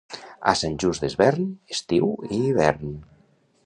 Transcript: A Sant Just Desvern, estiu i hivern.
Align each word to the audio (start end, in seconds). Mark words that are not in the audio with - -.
A 0.51 0.53
Sant 0.61 0.77
Just 0.85 1.05
Desvern, 1.07 1.47
estiu 1.77 2.11
i 2.31 2.43
hivern. 2.43 3.01